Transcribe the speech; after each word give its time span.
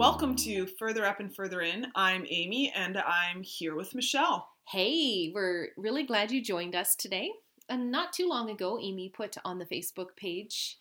Welcome 0.00 0.34
to 0.36 0.64
Further 0.78 1.04
Up 1.04 1.20
and 1.20 1.36
Further 1.36 1.60
In. 1.60 1.88
I'm 1.94 2.24
Amy 2.30 2.72
and 2.74 2.96
I'm 2.96 3.42
here 3.42 3.74
with 3.74 3.94
Michelle. 3.94 4.48
Hey, 4.66 5.30
we're 5.34 5.68
really 5.76 6.04
glad 6.04 6.30
you 6.30 6.42
joined 6.42 6.74
us 6.74 6.96
today. 6.96 7.30
And 7.68 7.90
not 7.90 8.14
too 8.14 8.26
long 8.26 8.48
ago, 8.48 8.78
Amy 8.80 9.10
put 9.10 9.36
on 9.44 9.58
the 9.58 9.66
Facebook 9.66 10.16
page. 10.16 10.78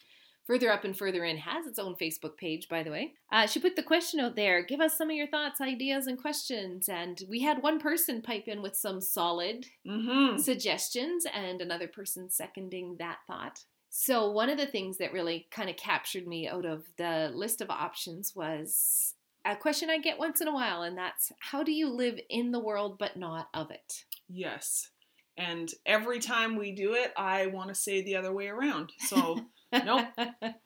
Further 0.47 0.71
Up 0.71 0.85
and 0.85 0.97
Further 0.97 1.25
In 1.25 1.35
has 1.35 1.67
its 1.67 1.79
own 1.79 1.95
Facebook 1.95 2.37
page, 2.37 2.69
by 2.69 2.81
the 2.81 2.91
way. 2.91 3.11
Uh, 3.29 3.45
she 3.45 3.59
put 3.59 3.75
the 3.75 3.83
question 3.83 4.21
out 4.21 4.37
there 4.37 4.63
give 4.63 4.79
us 4.79 4.97
some 4.97 5.09
of 5.09 5.15
your 5.17 5.27
thoughts, 5.27 5.59
ideas, 5.59 6.07
and 6.07 6.17
questions. 6.17 6.87
And 6.87 7.21
we 7.29 7.41
had 7.41 7.61
one 7.61 7.77
person 7.81 8.21
pipe 8.21 8.47
in 8.47 8.61
with 8.61 8.77
some 8.77 9.01
solid 9.01 9.65
Mm-hmm. 9.85 10.37
suggestions 10.37 11.25
and 11.33 11.59
another 11.61 11.89
person 11.89 12.29
seconding 12.29 12.95
that 12.99 13.17
thought. 13.27 13.65
So, 13.89 14.29
one 14.29 14.49
of 14.49 14.57
the 14.57 14.67
things 14.67 14.97
that 14.97 15.13
really 15.13 15.47
kind 15.51 15.69
of 15.69 15.75
captured 15.75 16.27
me 16.27 16.47
out 16.47 16.65
of 16.65 16.85
the 16.97 17.31
list 17.33 17.59
of 17.59 17.69
options 17.69 18.35
was 18.35 19.15
a 19.45 19.55
question 19.55 19.89
I 19.89 19.97
get 19.97 20.19
once 20.19 20.41
in 20.41 20.47
a 20.47 20.53
while, 20.53 20.83
and 20.83 20.97
that's 20.97 21.31
how 21.39 21.63
do 21.63 21.71
you 21.71 21.89
live 21.89 22.19
in 22.29 22.51
the 22.51 22.59
world 22.59 22.97
but 22.99 23.17
not 23.17 23.49
of 23.53 23.71
it? 23.71 24.05
Yes. 24.27 24.89
And 25.37 25.71
every 25.85 26.19
time 26.19 26.55
we 26.57 26.71
do 26.71 26.93
it, 26.93 27.13
I 27.17 27.47
want 27.47 27.69
to 27.69 27.75
say 27.75 28.01
the 28.01 28.17
other 28.17 28.31
way 28.33 28.47
around. 28.47 28.91
So, 28.99 29.39
Nope. 29.71 30.07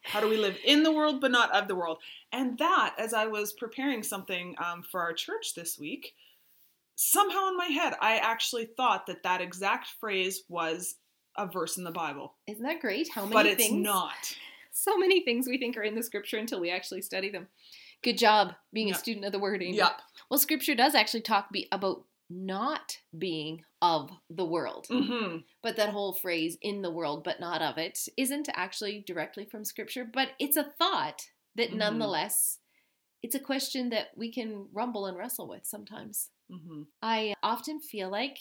how 0.01 0.21
do 0.21 0.29
we 0.29 0.37
live 0.37 0.57
in 0.63 0.83
the 0.83 0.91
world 0.91 1.21
but 1.21 1.31
not 1.31 1.53
of 1.53 1.67
the 1.67 1.75
world? 1.75 1.99
And 2.31 2.57
that, 2.57 2.95
as 2.97 3.13
I 3.13 3.27
was 3.27 3.53
preparing 3.53 4.01
something 4.01 4.55
um, 4.57 4.81
for 4.81 5.01
our 5.01 5.13
church 5.13 5.53
this 5.55 5.77
week, 5.77 6.13
somehow 6.95 7.49
in 7.49 7.57
my 7.57 7.67
head, 7.67 7.93
I 8.01 8.17
actually 8.17 8.65
thought 8.65 9.05
that 9.07 9.23
that 9.23 9.41
exact 9.41 9.87
phrase 9.99 10.43
was 10.49 10.95
a 11.37 11.47
verse 11.47 11.77
in 11.77 11.83
the 11.83 11.91
Bible. 11.91 12.33
Isn't 12.47 12.63
that 12.63 12.79
great? 12.81 13.09
How 13.13 13.23
many 13.23 13.33
But 13.33 13.45
it's 13.47 13.63
things? 13.67 13.83
not. 13.83 14.35
So 14.71 14.97
many 14.97 15.23
things 15.23 15.47
we 15.47 15.57
think 15.57 15.77
are 15.77 15.83
in 15.83 15.95
the 15.95 16.03
scripture 16.03 16.37
until 16.37 16.59
we 16.59 16.69
actually 16.71 17.01
study 17.01 17.29
them. 17.29 17.47
Good 18.01 18.17
job 18.17 18.55
being 18.73 18.87
Yep. 18.89 18.95
a 18.97 18.99
student 18.99 19.25
of 19.25 19.31
the 19.31 19.39
word, 19.39 19.61
Amy. 19.63 19.77
Yep. 19.77 20.01
Well, 20.29 20.39
scripture 20.39 20.75
does 20.75 20.95
actually 20.95 21.21
talk 21.21 21.51
be- 21.51 21.67
about 21.71 22.05
not 22.29 22.97
being 23.17 23.63
of 23.81 24.11
the 24.29 24.45
world. 24.45 24.87
Mm-hmm. 24.89 25.37
But 25.61 25.75
that 25.75 25.89
whole 25.89 26.13
phrase, 26.13 26.57
in 26.61 26.81
the 26.81 26.89
world 26.91 27.23
but 27.23 27.39
not 27.39 27.61
of 27.61 27.77
it, 27.77 28.07
isn't 28.17 28.49
actually 28.55 29.03
directly 29.05 29.45
from 29.45 29.63
scripture, 29.65 30.05
but 30.11 30.29
it's 30.39 30.57
a 30.57 30.63
thought 30.63 31.29
that 31.55 31.69
Mhm. 31.71 31.75
nonetheless, 31.75 32.59
it's 33.21 33.35
a 33.35 33.39
question 33.39 33.89
that 33.89 34.17
we 34.17 34.31
can 34.31 34.67
rumble 34.73 35.05
and 35.05 35.17
wrestle 35.17 35.47
with 35.47 35.65
sometimes. 35.65 36.29
Mm-hmm. 36.51 36.83
I 37.01 37.35
often 37.43 37.79
feel 37.79 38.09
like 38.09 38.39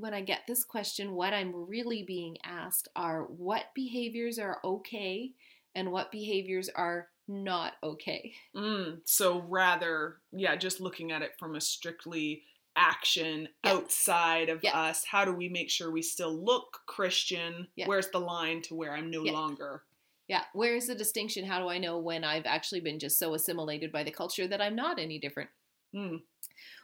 when 0.00 0.14
I 0.14 0.22
get 0.22 0.40
this 0.48 0.64
question, 0.64 1.12
what 1.14 1.34
I'm 1.34 1.52
really 1.68 2.02
being 2.02 2.38
asked 2.42 2.88
are 2.96 3.24
what 3.24 3.66
behaviors 3.74 4.38
are 4.38 4.58
okay 4.64 5.32
and 5.74 5.92
what 5.92 6.10
behaviors 6.10 6.68
are 6.70 7.08
not 7.28 7.74
okay. 7.82 8.32
Mm, 8.56 9.00
so 9.04 9.40
rather, 9.42 10.16
yeah, 10.32 10.56
just 10.56 10.80
looking 10.80 11.12
at 11.12 11.22
it 11.22 11.32
from 11.38 11.54
a 11.54 11.60
strictly 11.60 12.42
action 12.74 13.48
Yeah. 13.64 13.72
outside 13.74 14.48
of 14.48 14.64
Yeah. 14.64 14.78
us, 14.80 15.04
how 15.04 15.24
do 15.24 15.32
we 15.32 15.48
make 15.48 15.70
sure 15.70 15.90
we 15.90 16.02
still 16.02 16.32
look 16.34 16.80
Christian? 16.86 17.68
Yeah. 17.76 17.86
Where's 17.86 18.08
the 18.10 18.20
line 18.20 18.62
to 18.62 18.74
where 18.74 18.94
I'm 18.94 19.10
no 19.10 19.22
longer? 19.22 19.84
Yeah, 20.28 20.44
where's 20.54 20.86
the 20.86 20.94
distinction? 20.94 21.44
How 21.44 21.60
do 21.60 21.68
I 21.68 21.78
know 21.78 21.98
when 21.98 22.24
I've 22.24 22.46
actually 22.46 22.80
been 22.80 22.98
just 22.98 23.18
so 23.18 23.34
assimilated 23.34 23.92
by 23.92 24.02
the 24.04 24.12
culture 24.12 24.46
that 24.46 24.60
I'm 24.60 24.76
not 24.76 24.98
any 24.98 25.18
different? 25.18 25.50
Mm, 25.94 26.22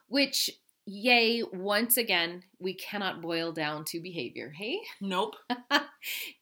Which, 0.09 0.51
yay, 0.87 1.43
once 1.53 1.97
again, 1.97 2.45
we 2.59 2.73
cannot 2.73 3.21
boil 3.21 3.53
down 3.53 3.85
to 3.85 4.01
behavior. 4.01 4.53
Hey? 4.57 4.81
nope. 5.01 5.35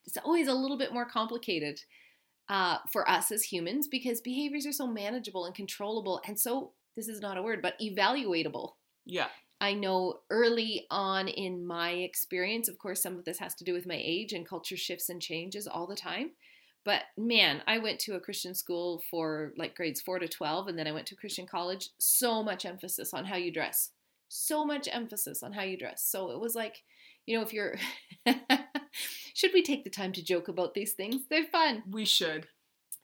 it's 0.04 0.18
always 0.22 0.48
a 0.48 0.54
little 0.54 0.78
bit 0.78 0.92
more 0.92 1.06
complicated 1.06 1.80
uh, 2.48 2.78
for 2.92 3.08
us 3.08 3.32
as 3.32 3.42
humans 3.42 3.88
because 3.88 4.20
behaviors 4.20 4.66
are 4.66 4.72
so 4.72 4.86
manageable 4.86 5.46
and 5.46 5.54
controllable 5.54 6.20
and 6.26 6.38
so, 6.38 6.72
this 6.94 7.08
is 7.08 7.20
not 7.20 7.38
a 7.38 7.42
word, 7.42 7.60
but 7.60 7.74
evaluatable. 7.80 8.72
Yeah. 9.04 9.26
I 9.60 9.72
know 9.72 10.20
early 10.30 10.86
on 10.90 11.26
in 11.26 11.66
my 11.66 11.90
experience, 11.90 12.68
of 12.68 12.78
course, 12.78 13.02
some 13.02 13.16
of 13.18 13.24
this 13.24 13.38
has 13.38 13.54
to 13.56 13.64
do 13.64 13.72
with 13.72 13.86
my 13.86 13.98
age 14.00 14.32
and 14.32 14.46
culture 14.46 14.76
shifts 14.76 15.08
and 15.08 15.20
changes 15.20 15.66
all 15.66 15.86
the 15.86 15.96
time. 15.96 16.32
But 16.84 17.02
man, 17.16 17.62
I 17.66 17.78
went 17.78 17.98
to 18.00 18.14
a 18.14 18.20
Christian 18.20 18.54
school 18.54 19.02
for 19.10 19.52
like 19.56 19.74
grades 19.74 20.02
four 20.02 20.18
to 20.18 20.28
12, 20.28 20.68
and 20.68 20.78
then 20.78 20.86
I 20.86 20.92
went 20.92 21.06
to 21.06 21.16
Christian 21.16 21.46
college. 21.46 21.88
So 21.98 22.42
much 22.42 22.66
emphasis 22.66 23.14
on 23.14 23.24
how 23.24 23.36
you 23.36 23.50
dress. 23.50 23.90
So 24.36 24.64
much 24.64 24.88
emphasis 24.90 25.44
on 25.44 25.52
how 25.52 25.62
you 25.62 25.78
dress. 25.78 26.04
So 26.04 26.32
it 26.32 26.40
was 26.40 26.56
like, 26.56 26.82
you 27.24 27.36
know, 27.36 27.42
if 27.44 27.52
you're. 27.52 27.76
Should 29.34 29.52
we 29.54 29.62
take 29.62 29.84
the 29.84 29.90
time 29.90 30.12
to 30.12 30.24
joke 30.24 30.48
about 30.48 30.74
these 30.74 30.92
things? 30.92 31.22
They're 31.30 31.44
fun. 31.44 31.84
We 31.88 32.04
should. 32.04 32.48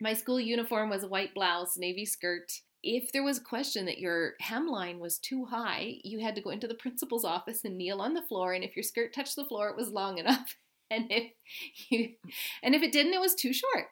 My 0.00 0.12
school 0.14 0.40
uniform 0.40 0.90
was 0.90 1.04
a 1.04 1.08
white 1.08 1.32
blouse, 1.34 1.76
navy 1.76 2.04
skirt. 2.04 2.50
If 2.82 3.12
there 3.12 3.22
was 3.22 3.38
a 3.38 3.44
question 3.44 3.86
that 3.86 3.98
your 3.98 4.32
hemline 4.42 4.98
was 4.98 5.18
too 5.18 5.44
high, 5.44 5.98
you 6.02 6.20
had 6.20 6.34
to 6.34 6.40
go 6.40 6.50
into 6.50 6.66
the 6.66 6.74
principal's 6.74 7.24
office 7.24 7.64
and 7.64 7.76
kneel 7.78 8.00
on 8.00 8.14
the 8.14 8.22
floor. 8.22 8.52
And 8.52 8.64
if 8.64 8.74
your 8.74 8.82
skirt 8.82 9.12
touched 9.12 9.36
the 9.36 9.44
floor, 9.44 9.68
it 9.68 9.76
was 9.76 9.90
long 9.90 10.18
enough. 10.18 10.56
And 10.92 11.04
if 11.08 11.30
you, 11.88 12.14
and 12.64 12.74
if 12.74 12.82
it 12.82 12.90
didn't, 12.90 13.14
it 13.14 13.20
was 13.20 13.36
too 13.36 13.52
short. 13.52 13.86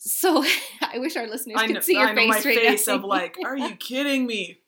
So 0.00 0.44
I 0.82 0.98
wish 0.98 1.16
our 1.16 1.26
listeners 1.26 1.56
I 1.58 1.66
could 1.66 1.76
know, 1.76 1.80
see 1.80 1.94
your 1.94 2.08
I 2.08 2.12
know 2.12 2.26
my 2.26 2.34
right 2.34 2.42
face 2.42 2.88
now. 2.88 2.96
of 2.96 3.04
like, 3.04 3.36
are 3.42 3.56
you 3.56 3.74
kidding 3.76 4.26
me? 4.26 4.58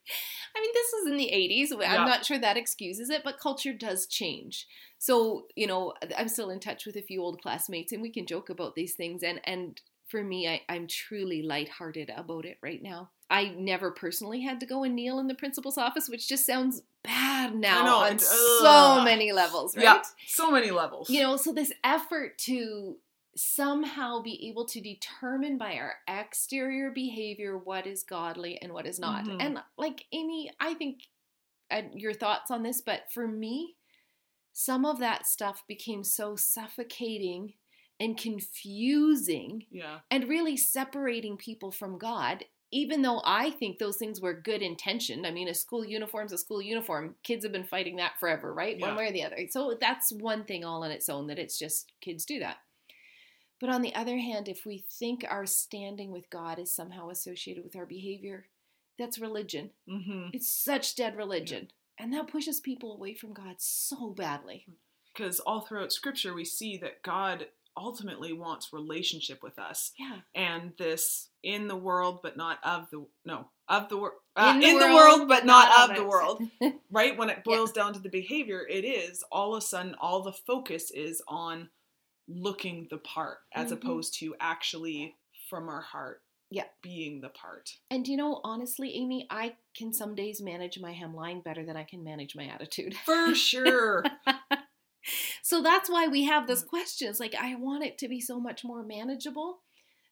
I 0.55 0.61
mean, 0.61 0.71
this 0.75 0.93
was 0.93 1.11
in 1.11 1.17
the 1.17 1.31
80s. 1.33 1.87
I'm 1.87 2.07
not 2.07 2.25
sure 2.25 2.39
that 2.39 2.57
excuses 2.57 3.11
it, 3.11 3.23
but 3.25 3.39
culture 3.39 3.73
does 3.73 4.07
change. 4.07 4.67
So, 4.99 5.47
you 5.57 5.67
know, 5.67 5.95
I'm 6.17 6.29
still 6.29 6.51
in 6.51 6.61
touch 6.61 6.87
with 6.87 6.97
a 6.97 7.03
few 7.03 7.23
old 7.23 7.41
classmates 7.43 7.93
and 7.93 8.03
we 8.03 8.11
can 8.11 8.27
joke 8.27 8.51
about 8.51 8.75
these 8.75 8.95
things. 8.95 9.23
And, 9.23 9.41
and 9.45 9.81
for 10.07 10.23
me, 10.23 10.49
I, 10.49 10.61
I'm 10.69 10.87
truly 10.87 11.43
lighthearted 11.43 12.13
about 12.15 12.45
it 12.45 12.59
right 12.63 12.83
now. 12.83 13.11
I 13.31 13.49
never 13.57 13.91
personally 13.91 14.43
had 14.43 14.61
to 14.61 14.67
go 14.67 14.85
and 14.85 14.95
kneel 14.95 15.19
in 15.19 15.27
the 15.27 15.35
principal's 15.35 15.79
office, 15.79 16.09
which 16.09 16.29
just 16.29 16.45
sounds 16.45 16.83
bad 17.03 17.55
now 17.55 17.85
know, 17.85 17.97
on 17.97 18.19
so 18.19 19.03
many 19.03 19.33
levels, 19.33 19.75
right? 19.75 19.85
Yeah. 19.85 20.03
So 20.27 20.51
many 20.51 20.71
levels. 20.71 21.09
You 21.09 21.23
know, 21.23 21.37
so 21.39 21.53
this 21.55 21.73
effort 21.83 22.37
to 22.41 22.99
somehow 23.37 24.21
be 24.21 24.49
able 24.49 24.67
to 24.67 24.81
determine 24.81 25.57
by 25.57 25.75
our 25.77 25.95
exterior 26.09 26.91
behavior 26.91 27.57
what 27.57 27.87
is 27.87 28.03
godly 28.03 28.59
and 28.61 28.73
what 28.73 28.87
is 28.87 28.99
not. 28.99 29.25
Mhm. 29.25 29.37
And 29.41 29.63
like 29.79 30.05
Amy, 30.13 30.51
I 30.61 30.75
think 30.75 31.01
uh, 31.71 31.83
your 31.95 32.13
thoughts 32.13 32.51
on 32.51 32.63
this, 32.63 32.83
but 32.83 33.11
for 33.13 33.27
me, 33.27 33.77
some 34.53 34.85
of 34.85 34.99
that 34.99 35.27
stuff 35.27 35.65
became 35.67 36.05
so 36.05 36.37
suffocating 36.37 37.55
and 37.99 38.19
confusing 38.19 39.67
yeah. 39.71 40.01
and 40.11 40.29
really 40.29 40.57
separating 40.57 41.37
people 41.37 41.71
from 41.71 41.99
God. 41.99 42.45
Even 42.75 43.03
though 43.03 43.21
I 43.25 43.51
think 43.51 43.79
those 43.79 43.99
things 43.99 44.21
were 44.21 44.33
good 44.33 44.63
intentioned. 44.63 45.27
I 45.27 45.31
mean, 45.31 45.47
a 45.49 45.55
school 45.55 45.85
uniform's 45.85 46.33
a 46.33 46.39
school 46.39 46.63
uniform. 46.63 47.17
Kids 47.23 47.45
have 47.45 47.53
been 47.53 47.65
fighting 47.65 47.97
that 47.97 48.19
forever, 48.19 48.53
right? 48.53 48.81
One 48.81 48.97
way 48.97 49.09
or 49.09 49.13
the 49.13 49.25
other. 49.25 49.37
So 49.51 49.77
that's 49.79 50.11
one 50.11 50.45
thing 50.45 50.65
all 50.65 50.83
on 50.83 50.91
its 50.91 51.11
own 51.11 51.27
that 51.27 51.39
it's 51.39 51.59
just 51.59 51.93
kids 52.01 52.25
do 52.25 52.39
that. 52.41 52.57
But 53.63 53.71
on 53.71 53.81
the 53.81 53.95
other 53.95 54.19
hand, 54.19 54.49
if 54.49 54.67
we 54.67 54.85
think 54.91 55.25
our 55.31 55.47
standing 55.47 56.11
with 56.11 56.29
God 56.31 56.59
is 56.59 56.75
somehow 56.75 57.11
associated 57.11 57.63
with 57.63 57.77
our 57.77 57.87
behavior, 57.87 58.47
that's 58.99 59.21
religion. 59.21 59.71
Mm-hmm. 59.89 60.31
It's 60.33 60.51
such 60.53 60.97
dead 60.97 61.17
religion. 61.17 61.69
And 61.97 62.13
that 62.13 62.27
pushes 62.27 62.59
people 62.59 62.93
away 62.93 63.15
from 63.15 63.33
God 63.33 63.55
so 63.59 64.11
badly. 64.11 64.67
Because 65.15 65.39
all 65.39 65.61
throughout 65.61 65.93
Scripture, 65.93 66.35
we 66.35 66.45
see 66.45 66.77
that 66.79 67.05
God 67.05 67.47
ultimately 67.77 68.33
wants 68.33 68.73
relationship 68.73 69.45
with 69.45 69.61
us. 69.61 69.93
Yeah. 69.97 70.17
and 70.35 70.73
this 70.77 71.29
in 71.43 71.69
the 71.69 71.77
world 71.77 72.21
but 72.23 72.37
not 72.37 72.59
of 72.63 72.91
the 72.91 73.07
no 73.25 73.47
of 73.69 73.89
the 73.89 73.97
world 73.97 74.15
uh, 74.37 74.53
In 74.57 74.63
in, 74.63 74.79
the 74.79 74.95
world, 74.95 75.27
but 75.27 75.47
not, 75.47 75.69
not 75.69 75.85
of 75.85 75.91
of 75.91 76.03
the 76.03 76.09
world 76.09 76.43
right 76.91 77.17
when 77.17 77.31
it 77.31 77.43
boils 77.43 77.73
down 77.73 77.95
to 77.95 77.99
the 78.01 78.11
behavior 78.11 78.67
it 78.69 78.85
is 78.85 79.25
all 79.33 79.55
of 79.55 79.63
a 79.63 79.67
sudden 79.67 79.95
all 79.99 80.23
the 80.23 80.33
focus 80.33 80.91
is 80.91 81.23
on 81.27 81.71
looking 82.35 82.87
the 82.91 82.99
part 82.99 83.39
as 83.53 83.69
Mhm. 83.71 83.73
opposed 83.73 84.15
to 84.15 84.35
actually 84.41 85.17
from 85.49 85.69
our 85.69 85.81
heart 85.83 86.23
Yeah. 86.51 86.69
being 86.83 87.21
the 87.21 87.29
part 87.31 87.79
And 87.91 88.07
you 88.09 88.17
know, 88.17 88.41
honestly, 88.45 88.95
Amy, 88.95 89.27
I 89.31 89.57
can 89.77 89.93
some 89.93 90.15
days 90.15 90.41
manage 90.41 90.79
my 90.79 90.93
hemline 90.95 91.43
better 91.45 91.65
than 91.65 91.77
I 91.77 91.85
can 91.85 92.03
manage 92.05 92.35
my 92.37 92.47
attitude. 92.47 92.95
for 93.05 93.35
sure 93.35 94.05
So 95.43 95.61
that's 95.63 95.91
why 95.91 96.07
we 96.07 96.25
have 96.25 96.47
this 96.47 96.63
Mm. 96.63 96.69
question. 96.69 97.09
It's 97.09 97.19
like 97.21 97.35
I 97.35 97.57
want 97.57 97.83
it 97.85 97.99
to 97.99 98.09
be 98.09 98.21
so 98.21 98.39
much 98.39 98.63
more 98.65 98.83
manageable 98.85 99.63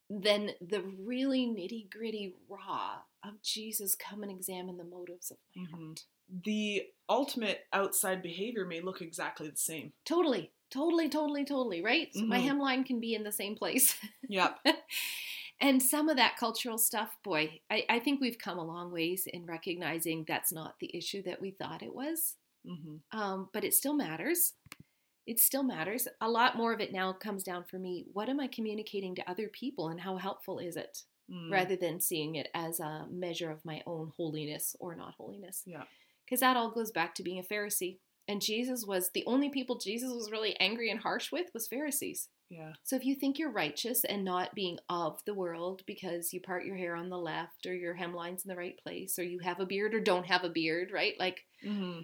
than 0.08 0.50
the 0.60 0.82
really 0.82 1.46
nitty 1.46 1.88
gritty 1.88 2.34
raw 2.48 3.02
of 3.22 3.40
Jesus 3.42 3.94
come 3.94 4.24
and 4.24 4.32
examine 4.32 4.76
the 4.76 4.84
motives 4.84 5.30
of 5.30 5.38
my 5.54 5.62
Mhm. 5.62 5.70
heart. 5.70 6.04
the 6.44 6.88
ultimate 7.08 7.66
outside 7.72 8.22
behavior 8.22 8.64
may 8.64 8.80
look 8.80 9.02
exactly 9.02 9.48
the 9.48 9.56
same 9.56 9.92
Totally, 10.04 10.52
totally, 10.70 11.08
totally, 11.08 11.44
totally, 11.44 11.82
right? 11.82 12.08
My 12.26 12.40
Mhm. 12.40 12.46
hemline 12.46 12.86
can 12.86 13.00
be 13.00 13.14
in 13.14 13.24
the 13.24 13.32
same 13.32 13.56
place. 13.56 13.96
yep 14.28 14.58
and 15.60 15.82
some 15.82 16.08
of 16.08 16.16
that 16.16 16.36
cultural 16.36 16.78
stuff, 16.78 17.16
boy, 17.22 17.60
I, 17.70 17.84
I 17.88 17.98
think 18.00 18.20
we've 18.20 18.38
come 18.38 18.58
a 18.58 18.64
long 18.64 18.90
ways 18.92 19.26
in 19.26 19.46
recognizing 19.46 20.24
that's 20.26 20.52
not 20.52 20.78
the 20.80 20.94
issue 20.96 21.22
that 21.24 21.40
we 21.40 21.50
thought 21.52 21.82
it 21.82 21.94
was. 21.94 22.36
hmm 22.66 22.96
um, 23.12 23.48
but 23.52 23.64
it 23.64 23.74
still 23.74 23.94
matters. 23.94 24.54
It 25.26 25.38
still 25.38 25.62
matters. 25.62 26.08
A 26.20 26.28
lot 26.28 26.56
more 26.56 26.72
of 26.72 26.80
it 26.80 26.92
now 26.92 27.12
comes 27.12 27.44
down 27.44 27.64
for 27.64 27.78
me. 27.78 28.06
What 28.12 28.28
am 28.28 28.40
I 28.40 28.48
communicating 28.48 29.14
to 29.16 29.30
other 29.30 29.48
people, 29.48 29.88
and 29.88 30.00
how 30.00 30.16
helpful 30.16 30.58
is 30.58 30.76
it? 30.76 31.04
Mm. 31.30 31.52
rather 31.52 31.76
than 31.76 32.00
seeing 32.00 32.34
it 32.34 32.48
as 32.54 32.80
a 32.80 33.06
measure 33.08 33.52
of 33.52 33.64
my 33.64 33.80
own 33.86 34.10
holiness 34.16 34.74
or 34.80 34.96
not 34.96 35.14
holiness. 35.14 35.62
Yeah. 35.64 35.84
Because 36.24 36.40
that 36.40 36.56
all 36.56 36.72
goes 36.72 36.90
back 36.90 37.14
to 37.14 37.22
being 37.22 37.38
a 37.38 37.44
Pharisee. 37.44 37.98
And 38.30 38.40
Jesus 38.40 38.84
was 38.86 39.10
the 39.12 39.24
only 39.26 39.48
people 39.48 39.76
Jesus 39.76 40.12
was 40.12 40.30
really 40.30 40.54
angry 40.60 40.88
and 40.88 41.00
harsh 41.00 41.32
with 41.32 41.48
was 41.52 41.66
Pharisees. 41.66 42.28
Yeah. 42.48 42.74
So 42.84 42.94
if 42.94 43.04
you 43.04 43.16
think 43.16 43.38
you're 43.40 43.50
righteous 43.50 44.04
and 44.04 44.24
not 44.24 44.54
being 44.54 44.78
of 44.88 45.20
the 45.24 45.34
world 45.34 45.82
because 45.84 46.32
you 46.32 46.40
part 46.40 46.64
your 46.64 46.76
hair 46.76 46.94
on 46.94 47.08
the 47.08 47.18
left 47.18 47.66
or 47.66 47.74
your 47.74 47.94
hemline's 47.94 48.44
in 48.44 48.48
the 48.48 48.56
right 48.56 48.78
place 48.82 49.18
or 49.18 49.24
you 49.24 49.40
have 49.40 49.58
a 49.58 49.66
beard 49.66 49.94
or 49.94 50.00
don't 50.00 50.26
have 50.26 50.44
a 50.44 50.48
beard, 50.48 50.92
right? 50.92 51.14
Like 51.18 51.44
hmm 51.60 52.02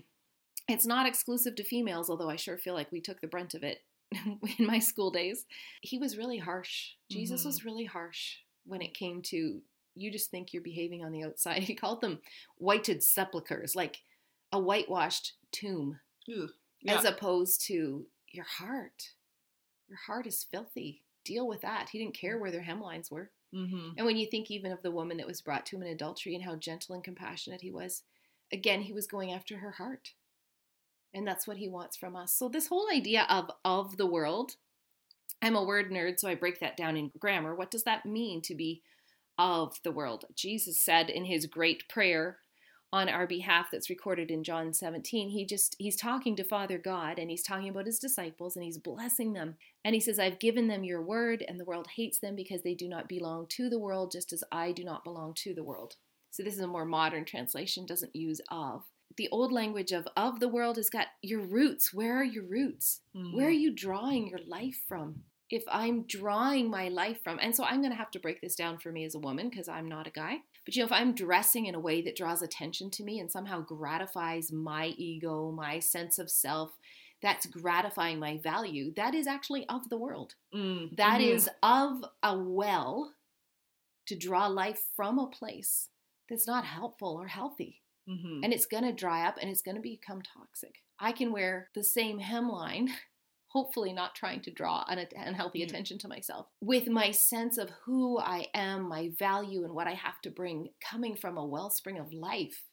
it's 0.69 0.85
not 0.87 1.07
exclusive 1.07 1.55
to 1.55 1.63
females, 1.63 2.11
although 2.11 2.29
I 2.29 2.35
sure 2.35 2.59
feel 2.59 2.75
like 2.75 2.91
we 2.91 3.01
took 3.01 3.21
the 3.21 3.29
brunt 3.29 3.55
of 3.55 3.63
it 3.63 3.85
in 4.59 4.67
my 4.67 4.81
school 4.81 5.13
days. 5.13 5.47
He 5.81 5.97
was 5.97 6.19
really 6.19 6.39
harsh. 6.39 6.95
Jesus 7.09 7.43
Mhm. 7.43 7.47
was 7.47 7.65
really 7.65 7.85
harsh 7.85 8.39
when 8.65 8.83
it 8.83 8.95
came 8.95 9.23
to 9.23 9.63
you 9.95 10.11
just 10.11 10.33
think 10.33 10.53
you're 10.53 10.63
behaving 10.63 11.05
on 11.05 11.13
the 11.13 11.23
outside. 11.23 11.63
He 11.71 11.77
called 11.77 12.01
them 12.01 12.21
whited 12.59 13.05
sepulchres, 13.05 13.77
like 13.77 14.03
a 14.53 14.59
whitewashed 14.59 15.35
tomb, 15.53 16.01
Yeah. 16.83 16.99
as 16.99 17.05
opposed 17.05 17.63
to 17.67 18.07
your 18.29 18.45
heart. 18.45 19.13
Your 19.89 19.99
heart 20.07 20.27
is 20.27 20.45
filthy. 20.51 21.03
Deal 21.25 21.47
with 21.47 21.63
that. 21.63 21.89
He 21.91 21.99
didn't 21.99 22.17
care 22.19 22.39
where 22.39 22.51
their 22.51 22.63
hemlines 22.63 23.11
were. 23.11 23.31
hmm 23.53 23.91
And 23.97 24.07
when 24.07 24.17
you 24.17 24.27
think 24.27 24.51
even 24.51 24.73
of 24.73 24.83
the 24.83 24.91
woman 24.91 25.17
that 25.19 25.27
was 25.27 25.41
brought 25.43 25.67
to 25.67 25.77
him 25.77 25.83
in 25.83 25.89
adultery 25.89 26.35
and 26.35 26.45
how 26.45 26.57
gentle 26.57 26.95
and 26.95 27.05
compassionate 27.05 27.61
he 27.63 27.71
was, 27.71 28.03
again, 28.53 28.83
he 28.83 28.93
was 28.93 29.07
going 29.07 29.33
after 29.33 29.59
her 29.59 29.73
heart. 29.73 30.13
And 31.15 31.27
that's 31.27 31.47
what 31.47 31.57
he 31.57 31.69
wants 31.69 31.97
from 31.97 32.15
us. 32.15 32.33
So 32.35 32.49
this 32.49 32.67
whole 32.69 32.89
idea 32.93 33.27
of 33.31 33.51
of 33.65 33.97
the 33.97 34.07
world, 34.07 34.57
I'm 35.41 35.57
a 35.57 35.65
word 35.65 35.91
nerd, 35.91 36.19
so 36.19 36.29
I 36.29 36.35
break 36.35 36.61
that 36.61 36.77
down 36.77 36.97
in 36.97 37.11
grammar. 37.19 37.55
What 37.55 37.71
does 37.71 37.85
that 37.85 38.05
mean 38.07 38.43
to 38.43 38.55
be 38.55 38.83
of 39.39 39.81
the 39.83 39.93
world? 39.93 40.25
Jesus 40.35 40.81
said 40.81 41.09
in 41.11 41.25
his 41.25 41.47
great 41.47 41.89
prayer 41.89 42.39
on 42.97 43.11
our 43.11 43.27
behalf 43.27 43.67
that's 43.71 43.91
recorded 43.91 44.31
in 44.31 44.43
John 44.43 44.73
17, 44.73 45.29
he 45.29 45.45
just 45.45 45.77
he's 45.79 45.97
talking 45.97 46.35
to 46.37 46.43
Father 46.43 46.79
God 46.79 47.19
and 47.19 47.31
he's 47.31 47.43
talking 47.43 47.69
about 47.69 47.85
his 47.85 47.99
disciples 47.99 48.57
and 48.57 48.65
he's 48.65 48.79
blessing 48.79 49.35
them. 49.35 49.57
And 49.85 49.95
he 49.95 50.01
says, 50.01 50.19
I've 50.19 50.39
given 50.39 50.67
them 50.67 50.83
your 50.83 51.03
word, 51.03 51.45
and 51.47 51.61
the 51.61 51.65
world 51.65 51.89
hates 51.95 52.19
them 52.19 52.35
because 52.35 52.63
they 52.63 52.75
do 52.75 52.89
not 52.89 53.09
belong 53.09 53.47
to 53.51 53.69
the 53.69 53.79
world, 53.79 54.13
just 54.13 54.33
as 54.33 54.43
I 54.51 54.73
do 54.73 54.83
not 54.83 55.05
belong 55.05 55.35
to 55.35 55.53
the 55.55 55.63
world. 55.63 55.97
So 56.31 56.43
this 56.43 56.55
is 56.55 56.61
a 56.61 56.67
more 56.67 56.87
modern 56.87 57.27
translation, 57.27 57.85
doesn't 57.85 58.17
use 58.17 58.41
of. 58.51 58.85
The 59.17 59.29
old 59.31 59.53
language 59.53 59.93
of 59.93 60.09
of 60.17 60.41
the 60.41 60.49
world 60.49 60.77
has 60.77 60.89
got 60.89 61.09
your 61.23 61.41
roots. 61.41 61.93
Where 61.93 62.19
are 62.19 62.25
your 62.25 62.45
roots? 62.45 63.03
Where 63.13 63.47
mm. 63.47 63.49
are 63.49 63.51
you 63.51 63.75
drawing 63.75 64.29
your 64.29 64.41
life 64.47 64.81
from? 64.89 65.23
If 65.51 65.63
I'm 65.71 66.03
drawing 66.07 66.69
my 66.71 66.89
life 66.89 67.23
from, 67.23 67.39
and 67.41 67.55
so 67.55 67.63
I'm 67.65 67.81
going 67.81 67.93
to 67.93 67.99
have 67.99 68.11
to 68.13 68.19
break 68.21 68.41
this 68.41 68.57
down 68.57 68.79
for 68.79 68.91
me 68.91 69.05
as 69.05 69.15
a 69.15 69.21
woman 69.21 69.49
because 69.49 69.69
I'm 69.69 69.89
not 69.89 70.07
a 70.09 70.11
guy. 70.11 70.39
But 70.65 70.75
you 70.75 70.83
know, 70.83 70.87
if 70.87 70.93
I'm 70.93 71.15
dressing 71.15 71.67
in 71.67 71.75
a 71.77 71.81
way 71.81 72.03
that 72.03 72.17
draws 72.17 72.43
attention 72.43 72.91
to 72.93 73.05
me 73.05 73.21
and 73.21 73.31
somehow 73.31 73.61
gratifies 73.61 74.51
my 74.51 74.87
ego, 74.97 75.53
my 75.53 75.79
sense 75.79 76.19
of 76.19 76.31
self, 76.31 76.73
that's 77.23 77.47
gratifying 77.47 78.19
my 78.19 78.39
value, 78.39 78.93
that 78.97 79.15
is 79.15 79.27
actually 79.29 79.69
of 79.69 79.89
the 79.89 79.97
world. 79.97 80.35
Mm. 80.53 80.97
That 80.97 81.21
Mhm. 81.21 81.29
is 81.35 81.49
of 81.63 82.05
a 82.23 82.37
well 82.37 83.15
to 84.07 84.17
draw 84.17 84.47
life 84.49 84.83
from 84.97 85.19
a 85.19 85.29
place 85.29 85.89
that's 86.29 86.47
not 86.47 86.65
helpful 86.65 87.17
or 87.17 87.29
healthy. 87.29 87.83
Mhm. 88.09 88.41
And 88.45 88.53
it's 88.53 88.67
going 88.67 88.85
to 88.85 88.93
dry 88.93 89.27
up 89.27 89.37
and 89.41 89.51
it's 89.51 89.63
going 89.63 89.77
to 89.77 89.81
become 89.81 90.23
toxic. 90.23 90.83
I 90.99 91.13
can 91.13 91.33
wear 91.33 91.71
the 91.75 91.83
same 91.85 92.21
hemline, 92.21 92.89
hopefully 93.49 93.93
not 93.93 94.15
trying 94.15 94.41
to 94.43 94.51
draw 94.51 94.85
an 94.89 94.99
unhealthy 95.15 95.63
Yeah. 95.63 95.65
attention 95.65 95.99
to 95.99 96.09
myself, 96.09 96.49
with 96.61 96.89
my 96.89 97.11
sense 97.11 97.59
of 97.59 97.71
who 97.85 98.19
I 98.19 98.49
am, 98.55 98.89
my 98.89 99.11
value, 99.19 99.65
and 99.65 99.75
what 99.75 99.87
I 99.87 99.95
have 99.95 100.21
to 100.23 100.31
bring 100.31 100.71
coming 100.81 101.17
from 101.17 101.37
a 101.39 101.47
wellspring 101.47 101.99
of 101.99 102.13
life. 102.13 102.65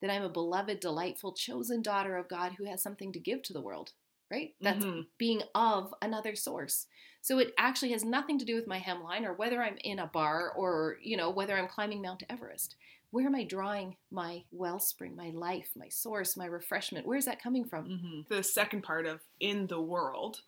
That 0.00 0.10
I'm 0.10 0.22
a 0.22 0.28
beloved, 0.28 0.80
delightful, 0.80 1.34
chosen 1.34 1.82
daughter 1.82 2.16
of 2.16 2.28
God 2.28 2.52
who 2.54 2.64
has 2.66 2.82
something 2.82 3.12
to 3.12 3.20
give 3.20 3.42
to 3.42 3.52
the 3.52 3.60
world, 3.60 3.92
right? 4.30 4.54
That's 4.60 4.86
Mhm. 4.86 5.08
being 5.18 5.42
of 5.54 5.92
another 6.02 6.36
source. 6.36 6.86
So 7.20 7.38
it 7.38 7.52
actually 7.58 7.90
has 7.92 8.04
nothing 8.04 8.38
to 8.38 8.44
do 8.44 8.54
with 8.54 8.66
my 8.68 8.78
hemline 8.80 9.24
or 9.24 9.34
whether 9.34 9.62
I'm 9.62 9.76
in 9.78 9.98
a 9.98 10.06
bar 10.06 10.52
or, 10.52 10.98
you 11.02 11.16
know, 11.16 11.30
whether 11.30 11.56
I'm 11.56 11.68
climbing 11.68 12.00
Mount 12.02 12.22
Everest. 12.28 12.76
Where 13.10 13.26
am 13.26 13.34
I 13.34 13.44
drawing 13.44 13.96
my 14.10 14.44
wellspring, 14.50 15.16
my 15.16 15.30
life, 15.30 15.70
my 15.74 15.88
source, 15.88 16.36
my 16.36 16.46
refreshment? 16.46 17.06
Where 17.06 17.16
is 17.16 17.24
that 17.24 17.42
coming 17.42 17.64
from? 17.64 17.88
Mhm. 17.88 18.28
The 18.28 18.42
second 18.42 18.82
part 18.82 19.06
of 19.06 19.20
in 19.40 19.66
the 19.66 19.80
world 19.80 20.42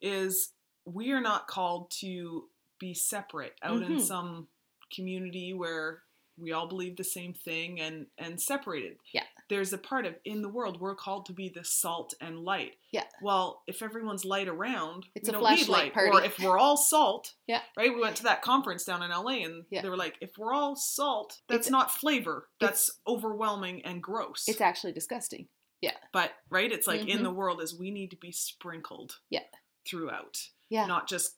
is 0.00 0.54
we 0.84 1.12
are 1.12 1.20
not 1.20 1.46
called 1.46 1.90
to 1.90 2.50
be 2.78 2.94
separate 2.94 3.58
out 3.62 3.82
in 3.82 3.96
Mhm. 3.96 4.00
some 4.00 4.48
community 4.90 5.52
where 5.52 6.04
we 6.38 6.52
all 6.52 6.66
believe 6.68 6.96
the 6.96 7.04
same 7.04 7.32
thing 7.32 7.80
and 7.80 8.06
and 8.18 8.40
separated. 8.40 8.96
Yeah. 9.12 9.22
There's 9.48 9.72
a 9.72 9.78
part 9.78 10.06
of 10.06 10.14
in 10.24 10.42
the 10.42 10.48
world 10.48 10.80
we're 10.80 10.94
called 10.94 11.26
to 11.26 11.32
be 11.32 11.48
the 11.48 11.64
salt 11.64 12.14
and 12.20 12.40
light. 12.40 12.72
Yeah. 12.92 13.04
Well, 13.22 13.62
if 13.66 13.82
everyone's 13.82 14.24
light 14.24 14.48
around, 14.48 15.06
It's 15.14 15.28
we 15.28 15.36
a 15.36 15.40
don't 15.40 15.54
need 15.54 15.68
light. 15.68 15.92
Or 15.96 16.22
if 16.22 16.38
we're 16.40 16.58
all 16.58 16.76
salt, 16.76 17.34
Yeah. 17.46 17.60
right? 17.76 17.94
We 17.94 18.00
went 18.00 18.16
to 18.16 18.24
that 18.24 18.42
conference 18.42 18.84
down 18.84 19.02
in 19.02 19.10
LA 19.10 19.44
and 19.44 19.64
Yeah. 19.70 19.82
they 19.82 19.88
were 19.88 19.96
like, 19.96 20.16
if 20.20 20.36
we're 20.36 20.52
all 20.52 20.74
salt, 20.76 21.40
that's 21.48 21.66
It's- 21.68 21.70
not 21.70 21.90
flavor. 21.92 22.48
That's 22.60 22.90
overwhelming 23.06 23.84
and 23.84 24.02
gross. 24.02 24.44
It's 24.48 24.60
actually 24.60 24.92
disgusting. 24.92 25.48
Yeah. 25.80 25.96
But 26.12 26.32
right, 26.50 26.72
it's 26.72 26.86
like 26.86 27.02
in 27.06 27.18
Mhm. 27.20 27.22
the 27.22 27.30
world 27.30 27.62
is 27.62 27.78
we 27.78 27.90
need 27.90 28.10
to 28.10 28.16
be 28.16 28.32
sprinkled 28.32 29.18
Yeah. 29.30 29.44
throughout, 29.88 30.48
Yeah. 30.68 30.86
not 30.86 31.08
just 31.08 31.36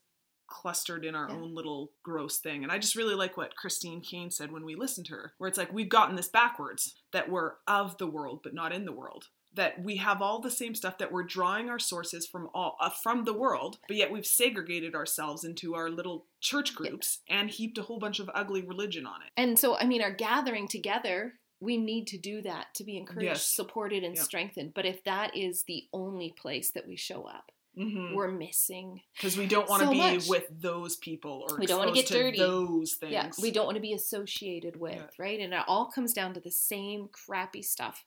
clustered 0.48 1.04
in 1.04 1.14
our 1.14 1.28
Yeah. 1.28 1.36
own 1.36 1.54
little 1.54 1.92
gross 2.02 2.38
thing. 2.38 2.62
And 2.64 2.72
I 2.72 2.78
just 2.78 2.96
really 2.96 3.14
like 3.14 3.36
what 3.36 3.54
Christine 3.56 4.00
Caine 4.00 4.30
said 4.30 4.50
when 4.50 4.64
we 4.64 4.74
listened 4.74 5.06
to 5.06 5.12
her, 5.14 5.34
where 5.38 5.48
it's 5.48 5.58
like 5.58 5.72
we've 5.72 5.88
gotten 5.88 6.16
this 6.16 6.28
backwards 6.28 6.94
that 7.12 7.28
we're 7.30 7.54
of 7.66 7.96
the 7.98 8.06
world 8.06 8.40
but 8.42 8.54
not 8.54 8.72
in 8.72 8.84
the 8.84 8.92
world. 8.92 9.28
That 9.54 9.82
we 9.82 9.96
have 9.96 10.20
all 10.20 10.40
the 10.40 10.50
same 10.50 10.74
stuff 10.74 10.98
that 10.98 11.10
we're 11.10 11.22
drawing 11.24 11.70
our 11.70 11.78
sources 11.78 12.26
from 12.26 12.48
all 12.54 12.76
uh, 12.80 12.90
from 12.90 13.24
the 13.24 13.32
world, 13.32 13.78
but 13.88 13.96
yet 13.96 14.10
we've 14.10 14.26
segregated 14.26 14.94
ourselves 14.94 15.42
into 15.42 15.74
our 15.74 15.88
little 15.90 16.26
church 16.40 16.74
groups 16.74 17.20
and 17.28 17.48
heaped 17.50 17.78
a 17.78 17.82
whole 17.82 17.98
bunch 17.98 18.20
of 18.20 18.30
ugly 18.34 18.62
religion 18.62 19.06
on 19.06 19.22
it. 19.22 19.30
And 19.36 19.58
so, 19.58 19.76
I 19.76 19.84
mean, 19.84 20.02
our 20.02 20.12
gathering 20.12 20.68
together, 20.68 21.40
we 21.60 21.76
need 21.76 22.06
to 22.08 22.18
do 22.18 22.42
that 22.42 22.74
to 22.74 22.84
be 22.84 22.96
encouraged, 22.98 23.24
Yes. 23.24 23.44
supported, 23.46 24.04
and 24.04 24.14
Yeah. 24.16 24.22
strengthened. 24.22 24.74
But 24.74 24.86
if 24.86 25.02
that 25.04 25.34
is 25.36 25.64
the 25.64 25.88
only 25.92 26.30
place 26.32 26.70
that 26.72 26.86
we 26.86 26.94
show 26.96 27.22
up, 27.24 27.50
Because 27.78 28.14
we're 28.14 28.30
missing. 28.32 29.00
Because 29.14 29.36
we 29.36 29.46
don't 29.46 29.68
want 29.68 29.80
to 29.82 29.86
So 29.86 29.92
be 29.92 29.98
much. 29.98 30.28
with 30.28 30.46
those 30.50 30.96
people 30.96 31.46
or 31.48 31.58
We 31.58 31.66
don't 31.66 31.78
wanna 31.78 31.92
get 31.92 32.06
dirty. 32.06 32.38
to 32.38 32.42
those 32.44 32.94
things. 32.94 33.12
Yeah, 33.12 33.30
we 33.40 33.50
don't 33.50 33.66
want 33.66 33.76
to 33.76 33.80
be 33.82 33.92
associated 33.92 34.76
with, 34.76 34.96
Yeah. 34.96 35.06
right? 35.18 35.38
And 35.40 35.54
it 35.54 35.60
all 35.68 35.86
comes 35.86 36.12
down 36.12 36.34
to 36.34 36.40
the 36.40 36.50
same 36.50 37.08
crappy 37.08 37.62
stuff 37.62 38.04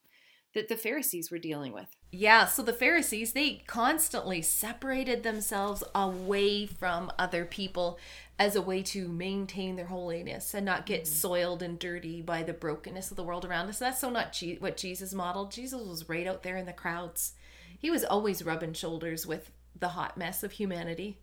that 0.53 0.67
the 0.67 0.75
Pharisees 0.75 1.31
were 1.31 1.39
dealing 1.39 1.71
with. 1.71 1.95
Yeah, 2.11 2.45
so 2.45 2.61
the 2.61 2.73
Pharisees, 2.73 3.31
they 3.31 3.63
constantly 3.67 4.41
separated 4.41 5.23
themselves 5.23 5.81
away 5.95 6.65
from 6.65 7.09
other 7.17 7.45
people 7.45 7.97
as 8.37 8.55
a 8.57 8.61
way 8.61 8.81
to 8.81 9.07
maintain 9.07 9.77
their 9.77 9.85
holiness 9.85 10.53
and 10.53 10.65
not 10.65 10.85
get 10.85 11.03
mm-hmm. 11.03 11.13
soiled 11.13 11.61
and 11.63 11.79
dirty 11.79 12.21
by 12.21 12.43
the 12.43 12.51
brokenness 12.51 13.11
of 13.11 13.15
the 13.15 13.23
world 13.23 13.45
around 13.45 13.69
us. 13.69 13.79
That's 13.79 14.01
so 14.01 14.09
not 14.09 14.33
Je- 14.33 14.57
what 14.57 14.75
Jesus 14.75 15.13
modeled. 15.13 15.51
Jesus 15.51 15.81
was 15.87 16.09
right 16.09 16.27
out 16.27 16.43
there 16.43 16.57
in 16.57 16.65
the 16.65 16.73
crowds. 16.73 17.33
He 17.79 17.89
was 17.89 18.03
always 18.03 18.43
rubbing 18.43 18.73
shoulders 18.73 19.25
with 19.25 19.51
the 19.79 19.89
hot 19.89 20.17
mess 20.17 20.43
of 20.43 20.53
humanity. 20.53 21.17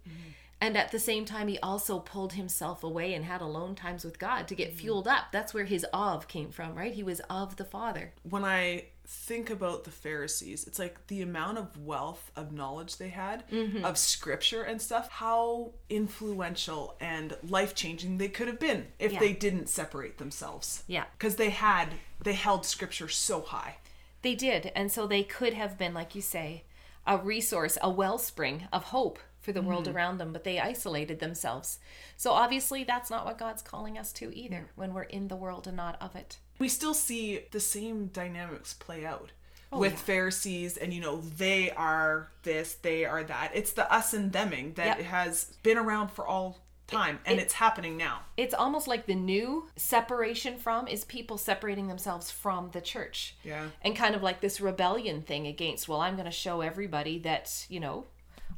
And 0.60 0.76
at 0.76 0.90
the 0.90 0.98
same 0.98 1.24
time, 1.24 1.46
he 1.46 1.56
also 1.60 2.00
pulled 2.00 2.32
himself 2.32 2.82
away 2.82 3.14
and 3.14 3.24
had 3.24 3.40
alone 3.40 3.76
times 3.76 4.04
with 4.04 4.18
God 4.18 4.48
to 4.48 4.56
get 4.56 4.72
fueled 4.74 5.06
up. 5.06 5.26
That's 5.30 5.54
where 5.54 5.66
his 5.66 5.86
of 5.92 6.26
came 6.26 6.50
from, 6.50 6.74
right? 6.74 6.92
He 6.92 7.04
was 7.04 7.20
of 7.30 7.54
the 7.56 7.64
Father. 7.64 8.12
when 8.28 8.44
I 8.44 8.86
think 9.10 9.48
about 9.50 9.84
the 9.84 9.90
Pharisees, 9.90 10.66
it's 10.66 10.78
like 10.78 11.06
the 11.06 11.22
amount 11.22 11.56
of 11.58 11.78
wealth 11.78 12.30
of 12.36 12.52
knowledge 12.52 12.96
they 12.98 13.08
had 13.08 13.48
Mm-hmm. 13.50 13.84
of 13.84 13.96
scripture 13.96 14.62
and 14.64 14.82
stuff, 14.82 15.08
how 15.08 15.72
influential 15.88 16.96
and 17.00 17.36
life 17.48 17.74
changing 17.74 18.18
they 18.18 18.28
could 18.28 18.48
have 18.48 18.58
been 18.58 18.88
if 18.98 19.12
Yeah. 19.12 19.20
they 19.20 19.32
didn't 19.32 19.68
separate 19.68 20.18
themselves. 20.18 20.82
Yeah. 20.86 21.04
Because 21.16 21.36
they 21.36 21.50
had, 21.50 21.90
they 22.22 22.32
held 22.34 22.66
scripture 22.66 23.08
so 23.08 23.42
high. 23.42 23.76
They 24.22 24.34
did. 24.34 24.72
And 24.74 24.90
so 24.90 25.06
they 25.06 25.22
could 25.22 25.54
have 25.54 25.78
been, 25.78 25.94
like 25.94 26.14
you 26.14 26.20
say, 26.22 26.64
a 27.08 27.16
resource, 27.18 27.78
a 27.82 27.90
wellspring 27.90 28.68
of 28.72 28.84
hope 28.84 29.18
for 29.40 29.52
the 29.52 29.62
world 29.62 29.86
mm-hmm. 29.86 29.96
around 29.96 30.18
them, 30.18 30.32
but 30.32 30.44
they 30.44 30.60
isolated 30.60 31.18
themselves. 31.18 31.78
So 32.16 32.32
obviously, 32.32 32.84
that's 32.84 33.10
not 33.10 33.24
what 33.24 33.38
God's 33.38 33.62
calling 33.62 33.96
us 33.98 34.12
to 34.14 34.36
either 34.36 34.68
when 34.76 34.92
we're 34.92 35.02
in 35.02 35.28
the 35.28 35.36
world 35.36 35.66
and 35.66 35.76
not 35.76 35.96
of 36.00 36.14
it. 36.14 36.38
We 36.58 36.68
still 36.68 36.94
see 36.94 37.46
the 37.50 37.60
same 37.60 38.08
dynamics 38.08 38.74
play 38.74 39.06
out. 39.06 39.32
Oh, 39.70 39.78
with 39.78 39.98
Pharisees, 39.98 40.78
and 40.78 40.94
you 40.94 41.02
know, 41.02 41.20
they 41.20 41.70
are 41.72 42.30
this, 42.42 42.74
they 42.76 43.04
are 43.04 43.22
that. 43.24 43.50
It's 43.52 43.72
the 43.72 43.92
us 43.92 44.14
and 44.14 44.32
theming 44.32 44.74
that 44.76 44.98
Yep. 44.98 45.06
has 45.06 45.44
been 45.62 45.76
around 45.76 46.08
for 46.08 46.26
all 46.26 46.58
time, 46.88 47.20
and 47.24 47.38
it- 47.38 47.42
it's 47.42 47.54
happening 47.54 47.96
now. 47.96 48.22
It's 48.36 48.54
almost 48.54 48.88
like 48.88 49.06
the 49.06 49.14
new 49.14 49.68
separation 49.76 50.58
from 50.58 50.88
is 50.88 51.04
people 51.04 51.38
separating 51.38 51.88
themselves 51.88 52.30
from 52.30 52.70
the 52.72 52.80
church. 52.80 53.36
Yeah. 53.44 53.68
and 53.82 53.94
kind 53.96 54.14
of 54.14 54.22
like 54.22 54.40
this 54.40 54.60
rebellion 54.60 55.22
thing 55.22 55.46
against 55.46 55.88
well 55.88 56.00
i'm 56.00 56.14
going 56.14 56.24
to 56.24 56.30
show 56.30 56.60
everybody 56.60 57.18
that 57.20 57.66
you 57.68 57.80
know 57.80 58.06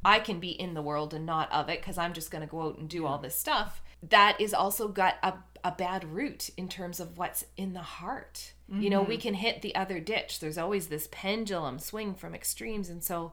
i 0.04 0.18
can 0.18 0.40
be 0.40 0.50
in 0.50 0.74
the 0.74 0.82
world 0.82 1.14
and 1.14 1.26
not 1.26 1.50
of 1.52 1.68
it 1.68 1.80
because 1.80 1.98
i'm 1.98 2.12
just 2.12 2.30
going 2.30 2.42
to 2.42 2.50
go 2.50 2.62
out 2.62 2.78
and 2.78 2.88
do 2.88 3.06
all 3.06 3.18
this 3.18 3.36
stuff 3.36 3.82
that 4.08 4.40
is 4.40 4.54
also 4.54 4.88
got 4.88 5.16
a, 5.22 5.34
a 5.62 5.72
bad 5.72 6.04
root 6.04 6.50
in 6.56 6.68
terms 6.68 7.00
of 7.00 7.18
what's 7.18 7.44
in 7.56 7.74
the 7.74 7.80
heart. 7.80 8.52
You 8.72 8.88
know, 8.88 9.02
we 9.02 9.14
mm-hmm. 9.14 9.22
can 9.22 9.34
hit 9.34 9.62
the 9.62 9.74
other 9.74 9.98
ditch. 9.98 10.38
There's 10.38 10.56
always 10.56 10.86
this 10.86 11.08
pendulum 11.10 11.80
swing 11.80 12.14
from 12.14 12.36
extremes. 12.36 12.88
And 12.88 13.02
so, 13.02 13.32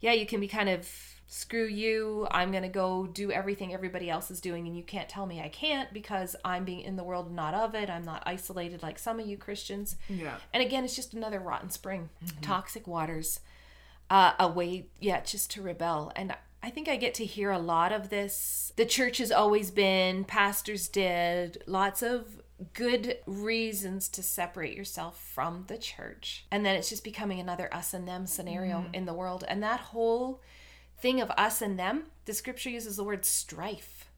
yeah, 0.00 0.12
you 0.12 0.24
can 0.24 0.40
be 0.40 0.48
kind 0.48 0.70
of 0.70 0.88
screw 1.32 1.64
you. 1.64 2.26
I'm 2.32 2.50
going 2.50 2.64
to 2.64 2.68
go 2.68 3.06
do 3.06 3.30
everything 3.30 3.72
everybody 3.72 4.10
else 4.10 4.32
is 4.32 4.40
doing. 4.40 4.66
And 4.66 4.76
you 4.76 4.82
can't 4.82 5.08
tell 5.08 5.26
me 5.26 5.40
I 5.40 5.48
can't 5.48 5.92
because 5.92 6.34
I'm 6.44 6.64
being 6.64 6.80
in 6.80 6.96
the 6.96 7.04
world, 7.04 7.32
not 7.32 7.54
of 7.54 7.76
it. 7.76 7.88
I'm 7.88 8.04
not 8.04 8.24
isolated 8.26 8.82
like 8.82 8.98
some 8.98 9.20
of 9.20 9.28
you 9.28 9.36
Christians. 9.36 9.94
Yeah. 10.08 10.38
And 10.52 10.60
again, 10.60 10.84
it's 10.84 10.96
just 10.96 11.14
another 11.14 11.38
rotten 11.38 11.70
spring, 11.70 12.10
toxic 12.42 12.88
waters, 12.88 13.38
uh, 14.10 14.32
a 14.40 14.48
way, 14.48 14.88
yeah, 14.98 15.20
just 15.20 15.52
to 15.52 15.62
rebel. 15.62 16.10
And 16.16 16.34
I 16.64 16.70
think 16.70 16.88
I 16.88 16.96
get 16.96 17.14
to 17.14 17.24
hear 17.24 17.52
a 17.52 17.60
lot 17.60 17.92
of 17.92 18.10
this. 18.10 18.72
The 18.74 18.84
church 18.84 19.18
has 19.18 19.30
always 19.30 19.70
been, 19.70 20.24
pastors 20.24 20.88
did, 20.88 21.62
lots 21.64 22.02
of 22.02 22.42
good 22.74 23.18
reasons 23.24 24.08
to 24.08 24.22
separate 24.24 24.76
yourself 24.76 25.22
from 25.32 25.66
the 25.68 25.78
church. 25.78 26.44
And 26.50 26.66
then 26.66 26.74
it's 26.74 26.90
just 26.90 27.04
becoming 27.04 27.38
another 27.38 27.72
us 27.72 27.94
and 27.94 28.08
them 28.08 28.26
scenario 28.26 28.86
in 28.92 29.04
the 29.06 29.14
world. 29.14 29.44
And 29.46 29.62
that 29.62 29.78
whole 29.78 30.40
thing 31.00 31.20
of 31.20 31.30
us 31.32 31.62
and 31.62 31.78
them, 31.78 32.04
the 32.24 32.34
scripture 32.34 32.70
uses 32.70 32.96
the 32.96 33.04
word 33.04 33.24
strife. 33.24 34.10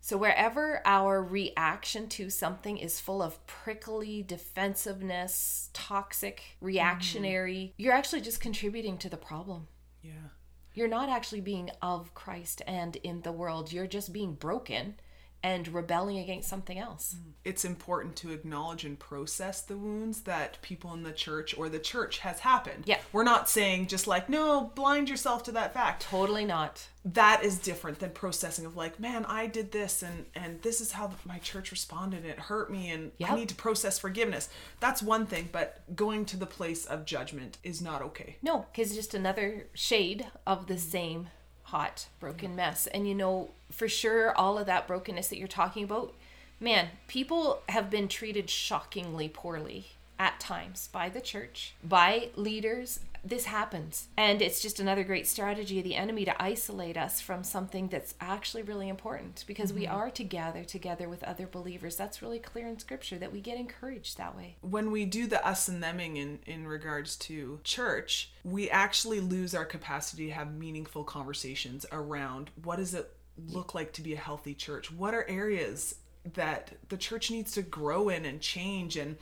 So, 0.00 0.16
wherever 0.16 0.82
our 0.84 1.22
reaction 1.22 2.08
to 2.08 2.28
something 2.28 2.76
is 2.76 2.98
full 2.98 3.22
of 3.22 3.46
prickly 3.46 4.22
defensiveness, 4.22 5.70
toxic, 5.72 6.38
mm-hmm. 6.56 6.66
reactionary, 6.66 7.74
you're 7.76 7.92
actually 7.92 8.20
just 8.20 8.40
contributing 8.40 8.98
to 8.98 9.08
the 9.08 9.16
problem. 9.16 9.68
Yeah. 10.02 10.30
You're 10.74 10.88
not 10.88 11.08
actually 11.08 11.42
being 11.42 11.70
of 11.80 12.14
Christ 12.14 12.62
and 12.66 12.96
in 12.96 13.20
the 13.20 13.30
world. 13.30 13.72
You're 13.72 13.86
just 13.86 14.12
being 14.12 14.34
broken 14.34 14.96
and 15.42 15.68
rebelling 15.68 16.18
against 16.18 16.48
something 16.48 16.78
else. 16.78 17.16
It's 17.44 17.64
important 17.64 18.14
to 18.16 18.30
acknowledge 18.30 18.84
and 18.84 18.98
process 18.98 19.60
the 19.60 19.76
wounds 19.76 20.22
that 20.22 20.62
people 20.62 20.94
in 20.94 21.02
the 21.02 21.12
church 21.12 21.56
or 21.58 21.68
the 21.68 21.80
church 21.80 22.18
has 22.18 22.40
happened. 22.40 22.84
Yeah. 22.86 22.98
We're 23.12 23.24
not 23.24 23.48
saying 23.48 23.88
just 23.88 24.06
like, 24.06 24.28
no, 24.28 24.72
blind 24.76 25.08
yourself 25.08 25.42
to 25.44 25.52
that 25.52 25.74
fact. 25.74 26.02
Totally 26.02 26.44
not. 26.44 26.86
That 27.04 27.44
is 27.44 27.58
different 27.58 27.98
than 27.98 28.10
processing 28.10 28.64
of 28.64 28.76
like, 28.76 29.00
man, 29.00 29.24
I 29.24 29.48
did 29.48 29.72
this 29.72 30.04
and 30.04 30.26
and 30.36 30.62
this 30.62 30.80
is 30.80 30.92
how 30.92 31.10
my 31.24 31.38
church 31.38 31.72
responded 31.72 32.24
it 32.24 32.38
hurt 32.38 32.70
me 32.70 32.90
and 32.90 33.10
I 33.24 33.34
need 33.34 33.48
to 33.48 33.56
process 33.56 33.98
forgiveness. 33.98 34.48
That's 34.78 35.02
one 35.02 35.26
thing, 35.26 35.48
but 35.50 35.82
going 35.96 36.24
to 36.26 36.36
the 36.36 36.46
place 36.46 36.84
of 36.84 37.04
judgment 37.04 37.58
is 37.64 37.82
not 37.82 38.02
okay. 38.02 38.36
No, 38.40 38.66
because 38.72 38.90
it's 38.90 38.96
just 38.96 39.14
another 39.14 39.66
shade 39.74 40.26
of 40.46 40.68
the 40.68 40.74
mm-hmm. 40.74 40.90
same 40.90 41.28
hot, 41.72 42.06
broken 42.20 42.54
mess. 42.54 42.86
And 42.88 43.08
you 43.08 43.14
know, 43.14 43.48
for 43.70 43.88
sure, 43.88 44.36
all 44.36 44.58
of 44.58 44.66
that 44.66 44.86
brokenness 44.86 45.28
that 45.28 45.38
you're 45.38 45.48
talking 45.48 45.82
about, 45.82 46.14
man, 46.60 46.88
people 47.08 47.62
have 47.70 47.88
been 47.88 48.08
treated 48.08 48.50
shockingly 48.50 49.26
poorly 49.26 49.86
at 50.18 50.38
times 50.38 50.90
by 50.92 51.08
the 51.08 51.22
church, 51.22 51.74
by 51.82 52.28
leaders. 52.36 53.00
This 53.24 53.44
happens. 53.44 54.08
And 54.16 54.42
it's 54.42 54.60
just 54.60 54.80
another 54.80 55.04
great 55.04 55.26
strategy 55.26 55.78
of 55.78 55.84
the 55.84 55.94
enemy 55.94 56.24
to 56.24 56.42
isolate 56.42 56.96
us 56.96 57.20
from 57.20 57.44
something 57.44 57.88
that's 57.88 58.14
actually 58.20 58.62
really 58.62 58.88
important 58.88 59.44
because 59.46 59.72
we 59.72 59.84
mm-hmm. 59.84 59.94
are 59.94 60.10
to 60.10 60.24
gather 60.24 60.64
together 60.64 61.08
with 61.08 61.22
other 61.22 61.46
believers. 61.46 61.96
That's 61.96 62.20
really 62.22 62.38
clear 62.38 62.66
in 62.66 62.78
scripture 62.78 63.18
that 63.18 63.32
we 63.32 63.40
get 63.40 63.58
encouraged 63.58 64.18
that 64.18 64.36
way. 64.36 64.56
when 64.60 64.90
we 64.90 65.04
do 65.04 65.26
the 65.26 65.46
us 65.46 65.68
and 65.68 65.82
theming 65.82 66.16
in 66.16 66.38
in 66.46 66.66
regards 66.66 67.16
to 67.16 67.60
church 67.64 68.32
we 68.44 68.70
actually 68.70 69.20
lose 69.20 69.54
our 69.54 69.64
capacity 69.64 70.26
to 70.26 70.32
have 70.32 70.54
meaningful 70.54 71.04
conversations 71.04 71.84
around 71.92 72.50
what 72.62 72.76
does 72.76 72.94
it 72.94 73.14
look 73.48 73.74
like 73.74 73.92
to 73.92 74.02
be 74.02 74.14
a 74.14 74.16
healthy 74.16 74.54
church 74.54 74.90
what 74.90 75.14
are 75.14 75.28
areas 75.28 75.96
that 76.34 76.72
the 76.88 76.96
church 76.96 77.30
needs 77.30 77.52
to 77.52 77.62
grow 77.62 78.08
in 78.08 78.24
and 78.24 78.40
change 78.40 78.96
and 78.96 79.16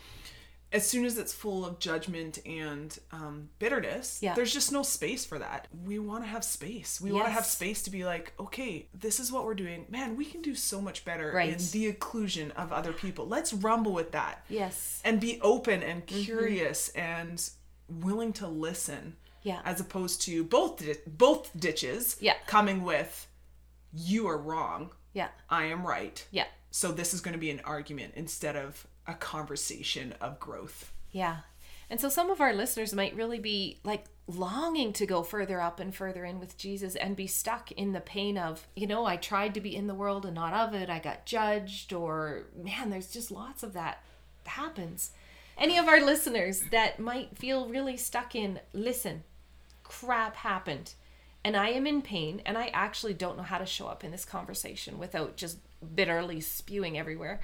as 0.72 0.86
soon 0.88 1.04
as 1.04 1.18
it's 1.18 1.32
full 1.32 1.64
of 1.66 1.78
judgment 1.80 2.38
and 2.46 2.98
um, 3.12 3.48
bitterness, 3.58 4.20
Yeah. 4.22 4.34
there's 4.34 4.52
just 4.52 4.70
no 4.70 4.82
space 4.82 5.24
for 5.24 5.38
that. 5.38 5.66
We 5.84 5.98
want 5.98 6.22
to 6.24 6.28
have 6.28 6.44
space. 6.44 7.00
We 7.00 7.10
want 7.12 7.26
to 7.26 7.32
have 7.32 7.44
space 7.46 7.82
to 7.82 7.90
be 7.90 8.04
like, 8.04 8.32
okay, 8.38 8.88
this 8.94 9.18
is 9.18 9.32
what 9.32 9.44
we're 9.44 9.54
doing. 9.54 9.86
Man, 9.88 10.16
we 10.16 10.24
can 10.24 10.42
do 10.42 10.54
so 10.54 10.80
much 10.80 11.04
better 11.04 11.32
Right. 11.34 11.48
in 11.50 11.58
the 11.72 11.92
occlusion 11.92 12.52
of 12.52 12.72
other 12.72 12.92
people. 12.92 13.26
Let's 13.26 13.52
rumble 13.52 13.92
with 13.92 14.12
that 14.12 14.44
Yes. 14.48 15.00
and 15.04 15.20
be 15.20 15.40
open 15.40 15.82
and 15.82 16.06
curious 16.06 16.88
and 16.90 17.42
willing 17.88 18.32
to 18.34 18.46
listen 18.46 19.16
Yeah. 19.42 19.62
as 19.64 19.80
opposed 19.80 20.22
to 20.22 20.44
both 20.44 20.80
both 21.06 21.50
ditches 21.58 22.16
Yeah. 22.20 22.34
coming 22.46 22.82
with 22.84 23.26
you 23.92 24.28
are 24.28 24.38
wrong 24.38 24.92
Yeah. 25.12 25.28
i 25.48 25.64
am 25.64 25.84
right 25.84 26.24
Yeah. 26.30 26.46
so 26.70 26.92
this 26.92 27.12
is 27.12 27.20
going 27.20 27.32
to 27.32 27.38
be 27.40 27.50
an 27.50 27.60
argument 27.64 28.12
instead 28.14 28.54
of 28.54 28.86
a 29.06 29.14
conversation 29.14 30.14
of 30.20 30.38
growth 30.38 30.92
Yeah. 31.12 31.38
And 31.88 32.00
so 32.00 32.08
some 32.08 32.30
of 32.30 32.40
our 32.40 32.54
listeners 32.54 32.94
might 32.94 33.16
really 33.16 33.40
be 33.40 33.78
like 33.82 34.04
longing 34.28 34.92
to 34.92 35.06
go 35.06 35.24
further 35.24 35.60
up 35.60 35.80
and 35.80 35.92
further 35.92 36.24
in 36.24 36.38
with 36.38 36.56
Jesus 36.56 36.94
and 36.94 37.16
be 37.16 37.26
stuck 37.26 37.72
in 37.72 37.92
the 37.92 38.00
pain 38.00 38.38
of, 38.38 38.68
you 38.76 38.86
know, 38.86 39.04
I 39.06 39.16
tried 39.16 39.54
to 39.54 39.60
be 39.60 39.74
in 39.74 39.88
the 39.88 39.94
world 39.94 40.24
and 40.24 40.36
not 40.36 40.54
of 40.54 40.72
it. 40.72 40.88
I 40.88 41.00
got 41.00 41.26
judged, 41.26 41.92
or 41.92 42.44
man, 42.56 42.90
there's 42.90 43.10
just 43.10 43.32
lots 43.32 43.64
of 43.64 43.72
that 43.72 44.04
happens. 44.46 45.10
Any 45.58 45.78
of 45.78 45.88
our 45.88 46.00
listeners 46.00 46.62
that 46.70 47.00
might 47.00 47.36
feel 47.36 47.68
really 47.68 47.96
stuck 47.96 48.36
in, 48.36 48.60
listen, 48.72 49.24
crap 49.82 50.36
happened 50.36 50.94
and 51.44 51.56
I 51.56 51.70
am 51.70 51.86
in 51.86 52.02
pain 52.02 52.40
and 52.46 52.56
I 52.56 52.68
actually 52.68 53.14
don't 53.14 53.36
know 53.36 53.42
how 53.42 53.58
to 53.58 53.66
show 53.66 53.86
up 53.86 54.04
in 54.04 54.10
this 54.10 54.24
conversation 54.24 54.98
without 54.98 55.36
just 55.36 55.58
bitterly 55.94 56.40
spewing 56.40 56.98
everywhere. 56.98 57.40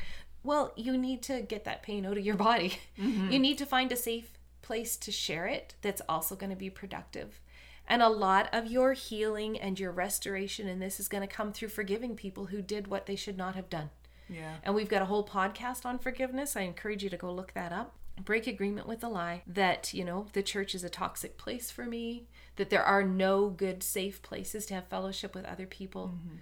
Well, 0.47 0.73
you 0.77 0.97
need 0.97 1.23
to 1.25 1.43
get 1.43 1.65
that 1.65 1.83
pain 1.83 2.07
out 2.07 2.17
of 2.17 2.25
your 2.25 2.37
body. 2.37 2.79
Mm-hmm. 2.99 3.31
You 3.31 3.39
need 3.39 3.59
to 3.59 3.67
find 3.67 3.93
a 3.93 3.97
safe 3.97 4.39
place 4.63 4.97
to 4.97 5.13
share 5.13 5.47
it 5.47 5.75
that's 5.83 6.01
also 6.09 6.35
going 6.35 6.51
to 6.51 6.57
be 6.57 6.71
productive. 6.71 7.41
And 7.87 8.01
a 8.01 8.09
lot 8.09 8.49
of 8.53 8.67
your 8.67 8.95
healing 8.95 9.59
and 9.59 9.79
your 9.79 9.93
restoration 9.93 10.67
in 10.67 10.79
this 10.79 10.99
is 10.99 11.09
going 11.09 11.27
to 11.27 11.35
come 11.35 11.53
through 11.53 11.69
forgiving 11.69 12.17
people 12.17 12.47
who 12.47 12.63
did 12.63 12.89
what 12.89 13.07
they 13.07 13.17
should 13.17 13.37
not 13.37 13.55
have 13.55 13.69
done. 13.69 13.91
yeah 14.29 14.57
And 14.63 14.75
we've 14.75 14.89
got 14.89 15.03
a 15.03 15.07
whole 15.07 15.27
podcast 15.27 15.85
on 15.85 15.99
forgiveness. 15.99 16.57
I 16.57 16.63
encourage 16.63 17.05
you 17.05 17.11
to 17.11 17.17
go 17.17 17.33
look 17.33 17.53
that 17.53 17.73
up. 17.73 17.95
Break 18.25 18.47
agreement 18.47 18.89
with 18.89 19.01
the 19.01 19.11
lie 19.11 19.43
that, 19.47 19.93
you 19.93 20.05
know, 20.05 20.27
the 20.33 20.43
church 20.43 20.75
is 20.75 20.83
a 20.83 20.89
toxic 20.89 21.37
place 21.37 21.71
for 21.71 21.85
me, 21.85 22.29
that 22.57 22.71
there 22.71 22.83
are 22.83 23.05
no 23.05 23.51
good, 23.51 23.83
safe 23.83 24.23
places 24.23 24.65
to 24.67 24.75
have 24.75 24.89
fellowship 24.89 25.35
with 25.35 25.45
other 25.45 25.67
people. 25.67 26.15
Mm-hmm. 26.15 26.37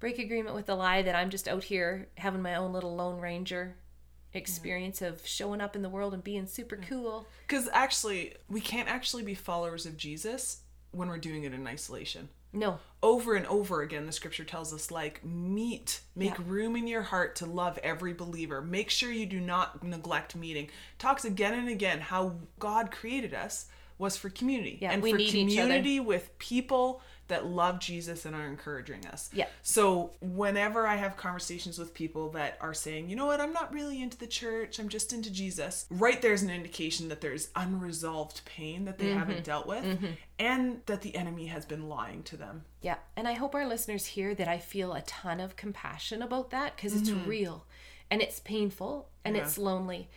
Break 0.00 0.18
agreement 0.18 0.54
with 0.54 0.66
the 0.66 0.74
lie 0.74 1.02
that 1.02 1.14
I'm 1.14 1.30
just 1.30 1.46
out 1.46 1.64
here 1.64 2.08
having 2.16 2.42
my 2.42 2.54
own 2.56 2.72
little 2.72 2.96
Lone 2.96 3.20
Ranger 3.20 3.76
experience 4.32 5.02
of 5.02 5.26
showing 5.26 5.60
up 5.60 5.74
in 5.76 5.82
the 5.82 5.88
world 5.88 6.14
and 6.14 6.22
being 6.22 6.46
super 6.46 6.76
cool. 6.88 7.26
because 7.46 7.68
actually 7.72 8.32
we 8.48 8.60
can't 8.60 8.88
actually 8.88 9.24
be 9.24 9.34
followers 9.34 9.86
of 9.86 9.96
jesus 9.96 10.60
when 10.92 11.08
we're 11.08 11.18
doing 11.18 11.42
it 11.42 11.52
in 11.52 11.66
isolation 11.66 12.28
No. 12.52 12.78
over 13.02 13.34
and 13.34 13.44
over 13.46 13.82
again 13.82 14.06
the 14.06 14.12
scripture 14.12 14.44
tells 14.44 14.72
us 14.72 14.92
like 14.92 15.24
meet 15.24 16.02
make 16.14 16.38
Yeah. 16.38 16.44
room 16.46 16.76
in 16.76 16.86
your 16.86 17.02
heart 17.02 17.34
to 17.36 17.46
love 17.46 17.76
every 17.82 18.12
believer 18.12 18.62
make 18.62 18.88
sure 18.88 19.10
you 19.10 19.26
do 19.26 19.40
not 19.40 19.82
neglect 19.82 20.36
meeting 20.36 20.70
talks 21.00 21.24
again 21.24 21.54
and 21.54 21.68
again 21.68 21.98
how 21.98 22.36
god 22.60 22.92
created 22.92 23.34
us 23.34 23.66
was 23.98 24.16
for 24.16 24.30
community 24.30 24.78
Yeah, 24.80 24.92
and 24.92 25.02
we 25.02 25.10
for 25.10 25.16
need 25.18 25.34
each 25.34 25.58
other. 25.58 25.62
community 25.66 25.98
with 25.98 26.38
people 26.38 27.02
that 27.30 27.46
love 27.46 27.80
jesus 27.80 28.24
and 28.26 28.36
are 28.36 28.46
encouraging 28.46 29.04
us 29.06 29.30
Yeah. 29.32 29.46
so 29.62 30.12
whenever 30.20 30.86
i 30.86 30.96
have 30.96 31.16
conversations 31.16 31.78
with 31.78 31.94
people 31.94 32.30
that 32.32 32.58
are 32.60 32.74
saying 32.74 33.08
you 33.10 33.16
know 33.16 33.26
what 33.26 33.40
i'm 33.40 33.52
not 33.52 33.72
really 33.72 34.00
into 34.02 34.16
the 34.18 34.26
church 34.26 34.78
i'm 34.78 34.88
just 34.88 35.12
into 35.12 35.30
jesus 35.30 35.86
right 35.90 36.20
there's 36.22 36.42
an 36.42 36.50
indication 36.50 37.08
that 37.08 37.20
there's 37.22 37.48
unresolved 37.56 38.44
pain 38.44 38.84
that 38.84 38.98
they 38.98 39.06
Mm-hmm. 39.06 39.18
haven't 39.18 39.44
dealt 39.44 39.66
with 39.66 39.84
and 40.38 40.82
that 40.86 41.00
the 41.02 41.16
enemy 41.16 41.46
has 41.46 41.64
been 41.64 41.88
lying 41.88 42.22
to 42.24 42.36
them 42.36 42.64
Yeah. 42.82 42.96
And 43.16 43.26
I 43.28 43.32
hope 43.34 43.54
our 43.54 43.66
listeners 43.66 44.06
hear 44.06 44.34
that 44.34 44.48
I 44.48 44.58
feel 44.58 44.92
a 44.92 45.02
ton 45.02 45.40
of 45.40 45.56
compassion 45.56 46.22
about 46.22 46.50
that 46.50 46.76
because 46.76 46.94
it's 46.94 47.10
real 47.10 47.66
and 48.10 48.22
it's 48.22 48.40
painful 48.40 49.08
and 49.24 49.36
Yeah. 49.36 49.42
it's 49.42 49.58
lonely. 49.58 50.08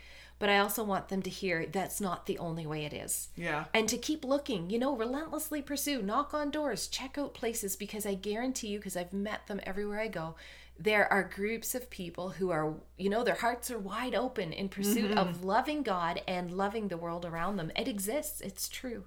But 0.43 0.49
I 0.49 0.57
also 0.57 0.83
want 0.83 1.07
them 1.07 1.21
to 1.21 1.29
hear 1.29 1.65
that's 1.65 2.01
not 2.01 2.25
the 2.25 2.37
only 2.37 2.65
way 2.65 2.83
it 2.83 2.91
is. 2.91 3.29
yeah 3.37 3.63
And 3.73 3.87
to 3.87 3.97
keep 3.97 4.25
looking, 4.25 4.69
you 4.69 4.77
know, 4.77 4.93
relentlessly 4.93 5.61
pursue, 5.61 6.01
knock 6.01 6.33
on 6.33 6.51
doors, 6.51 6.89
check 6.89 7.17
out 7.17 7.33
places 7.33 7.77
because 7.77 8.05
I 8.05 8.15
guarantee 8.15 8.67
you, 8.67 8.77
because 8.77 8.97
I've 8.97 9.13
met 9.13 9.47
them 9.47 9.61
everywhere 9.63 10.01
I 10.01 10.09
go, 10.09 10.35
there 10.77 11.07
are 11.13 11.23
groups 11.23 11.75
of 11.75 11.89
people 11.89 12.31
who 12.31 12.49
are, 12.49 12.73
you 12.97 13.09
know, 13.09 13.23
their 13.23 13.35
hearts 13.35 13.71
are 13.71 13.79
wide 13.79 14.15
open 14.15 14.51
in 14.51 14.67
pursuit 14.67 15.11
of 15.17 15.27
mm-hmm. 15.29 15.47
loving 15.47 15.81
God 15.81 16.21
and 16.27 16.51
loving 16.51 16.89
the 16.89 16.97
world 16.97 17.23
around 17.23 17.55
them. 17.55 17.71
It 17.77 17.87
exists, 17.87 18.41
it's 18.41 18.67
true. 18.67 19.05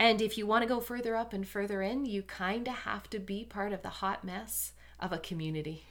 And 0.00 0.20
if 0.20 0.36
you 0.36 0.48
want 0.48 0.62
to 0.62 0.68
go 0.68 0.80
further 0.80 1.14
up 1.14 1.32
and 1.32 1.46
further 1.46 1.80
in, 1.80 2.06
you 2.06 2.22
kind 2.24 2.66
of 2.66 2.74
have 2.74 3.08
to 3.10 3.20
be 3.20 3.44
part 3.44 3.72
of 3.72 3.82
the 3.82 3.88
hot 3.88 4.24
mess 4.24 4.72
of 4.98 5.12
a 5.12 5.18
community. 5.18 5.84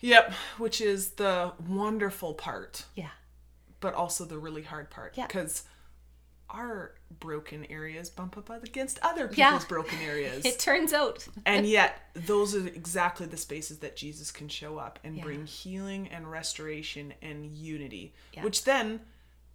Yep, 0.00 0.34
which 0.58 0.82
is 0.82 1.12
the 1.12 1.52
wonderful 1.66 2.34
part, 2.34 2.84
Yeah. 2.94 3.08
But 3.86 3.94
also 3.94 4.24
the 4.24 4.36
really 4.36 4.62
hard 4.64 4.90
part. 4.90 5.14
Yeah. 5.16 5.28
Because 5.28 5.62
our 6.50 6.94
broken 7.20 7.64
areas 7.66 8.10
bump 8.10 8.36
up 8.36 8.50
against 8.64 8.98
other 9.00 9.28
people's 9.28 9.62
Yeah. 9.62 9.68
broken 9.68 9.98
areas. 10.02 10.44
It 10.44 10.58
turns 10.58 10.92
out. 10.92 11.24
and 11.44 11.64
yet, 11.68 12.00
those 12.14 12.56
are 12.56 12.66
exactly 12.66 13.26
the 13.26 13.36
spaces 13.36 13.78
that 13.78 13.94
Jesus 13.96 14.32
can 14.32 14.48
show 14.48 14.76
up 14.76 14.98
and 15.04 15.16
Yeah. 15.16 15.22
bring 15.22 15.46
healing 15.46 16.08
and 16.08 16.28
restoration 16.28 17.14
and 17.22 17.46
unity, 17.46 18.12
Yeah. 18.32 18.42
which 18.42 18.64
then 18.64 19.02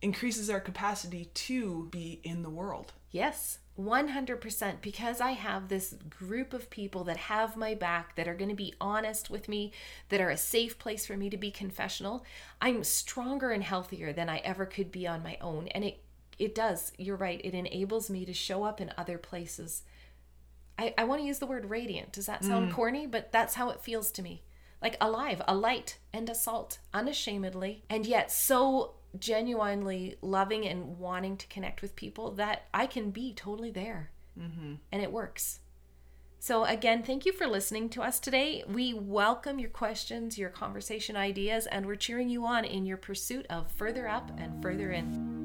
increases 0.02 0.50
our 0.50 0.62
capacity 0.62 1.26
to 1.26 1.90
be 1.92 2.22
in 2.24 2.42
the 2.42 2.50
world. 2.50 2.94
Yes, 3.12 3.60
100%. 3.80 4.82
Because 4.82 5.22
I 5.22 5.32
have 5.32 5.68
this 5.68 5.96
group 6.10 6.54
of 6.54 6.70
people 6.70 7.04
that 7.06 7.18
have 7.18 7.58
my 7.58 7.74
back, 7.74 8.16
that 8.16 8.28
are 8.28 8.36
going 8.36 8.50
to 8.50 8.56
be 8.56 8.74
honest 8.80 9.30
with 9.30 9.48
me, 9.48 9.72
that 10.10 10.22
are 10.22 10.30
a 10.30 10.38
safe 10.38 10.78
place 10.78 11.06
for 11.06 11.18
me 11.18 11.30
to 11.30 11.38
be 11.38 11.52
confessional, 11.52 12.26
I'm 12.62 12.84
stronger 12.84 13.52
and 13.52 13.64
healthier 13.64 14.14
than 14.14 14.30
I 14.30 14.38
ever 14.38 14.66
could 14.66 14.92
be 14.92 15.08
on 15.08 15.24
my 15.24 15.38
own. 15.42 15.68
And 15.70 15.84
it, 15.84 16.04
it 16.38 16.56
does, 16.56 16.92
you're 16.98 17.16
right, 17.16 17.42
it 17.44 17.54
enables 17.54 18.10
me 18.10 18.26
to 18.26 18.34
show 18.34 18.64
up 18.64 18.82
in 18.82 18.94
other 18.98 19.18
places. 19.18 19.84
I, 20.78 20.94
I 20.98 21.04
want 21.04 21.22
to 21.22 21.28
use 21.28 21.40
the 21.40 21.46
word 21.46 21.70
radiant. 21.70 22.12
Does 22.12 22.26
that 22.26 22.44
sound 22.44 22.72
mm. 22.72 22.74
corny? 22.74 23.06
But 23.06 23.32
that's 23.32 23.54
how 23.54 23.70
it 23.70 23.82
feels 23.82 24.12
to 24.14 24.24
me. 24.24 24.44
Like 24.82 24.98
alive, 25.00 25.42
a 25.48 25.54
light 25.54 26.00
and 26.12 26.28
a 26.28 26.34
salt, 26.34 26.80
unashamedly, 26.92 27.84
and 27.88 28.04
yet 28.04 28.32
so 28.32 28.96
genuinely 29.20 30.18
loving 30.22 30.68
and 30.68 30.98
wanting 30.98 31.38
to 31.38 31.48
connect 31.48 31.82
with 31.82 31.96
people 31.96 32.32
that 32.32 32.68
I 32.74 32.86
can 32.88 33.12
be 33.12 33.34
totally 33.34 33.72
there. 33.72 34.12
Mm-hmm. 34.40 34.76
And 34.92 35.02
it 35.02 35.12
works. 35.12 35.60
So, 36.40 36.66
again, 36.66 37.04
thank 37.04 37.26
you 37.26 37.34
for 37.34 37.46
listening 37.46 37.90
to 37.90 38.02
us 38.02 38.20
today. 38.20 38.64
We 38.68 38.96
welcome 38.96 39.60
your 39.60 39.70
questions, 39.70 40.40
your 40.40 40.50
conversation 40.50 41.16
ideas, 41.16 41.68
and 41.68 41.86
we're 41.86 41.96
cheering 41.96 42.30
you 42.30 42.46
on 42.48 42.66
in 42.66 42.86
your 42.86 42.98
pursuit 42.98 43.46
of 43.48 43.72
further 43.72 44.08
up 44.08 44.32
and 44.40 44.60
further 44.60 44.92
in. 44.92 45.41